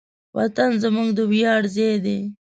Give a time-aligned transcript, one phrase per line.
[0.37, 2.19] وطن زموږ د ویاړ ځای دی.